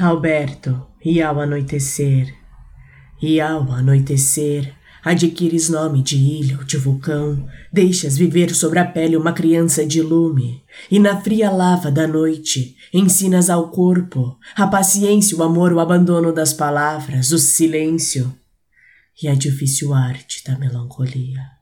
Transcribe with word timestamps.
Alberto, 0.00 0.86
e 1.04 1.20
ao 1.20 1.40
anoitecer, 1.40 2.32
e 3.20 3.40
ao 3.40 3.72
anoitecer, 3.72 4.72
adquires 5.02 5.68
nome 5.68 6.02
de 6.02 6.16
ilha 6.16 6.56
ou 6.56 6.62
de 6.62 6.76
vulcão, 6.76 7.44
deixas 7.72 8.16
viver 8.16 8.54
sobre 8.54 8.78
a 8.78 8.84
pele 8.84 9.16
uma 9.16 9.32
criança 9.32 9.84
de 9.84 10.00
lume, 10.00 10.62
e 10.88 11.00
na 11.00 11.20
fria 11.20 11.50
lava 11.50 11.90
da 11.90 12.06
noite 12.06 12.76
ensinas 12.94 13.50
ao 13.50 13.72
corpo 13.72 14.38
a 14.54 14.68
paciência, 14.68 15.36
o 15.36 15.42
amor, 15.42 15.72
o 15.72 15.80
abandono 15.80 16.32
das 16.32 16.52
palavras, 16.52 17.32
o 17.32 17.38
silêncio 17.38 18.32
e 19.20 19.26
a 19.26 19.34
difícil 19.34 19.92
arte 19.92 20.44
da 20.44 20.56
melancolia. 20.56 21.57